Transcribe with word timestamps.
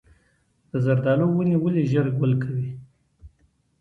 د 0.69 0.71
زردالو 0.85 1.25
ونې 1.31 1.57
ولې 1.63 1.83
ژر 1.91 2.07
ګل 2.19 2.33
کوي؟ 2.43 2.69